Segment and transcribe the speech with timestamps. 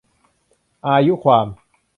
[0.85, 1.47] อายุความ